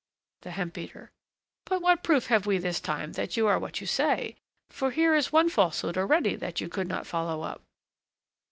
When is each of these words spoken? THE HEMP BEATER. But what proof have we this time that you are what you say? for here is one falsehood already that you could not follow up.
THE 0.41 0.49
HEMP 0.49 0.73
BEATER. 0.73 1.11
But 1.65 1.83
what 1.83 2.01
proof 2.01 2.25
have 2.25 2.47
we 2.47 2.57
this 2.57 2.79
time 2.79 3.11
that 3.13 3.37
you 3.37 3.45
are 3.45 3.59
what 3.59 3.79
you 3.81 3.85
say? 3.85 4.35
for 4.71 4.89
here 4.89 5.13
is 5.13 5.31
one 5.31 5.47
falsehood 5.47 5.95
already 5.95 6.35
that 6.37 6.59
you 6.59 6.69
could 6.69 6.87
not 6.87 7.05
follow 7.05 7.43
up. 7.43 7.61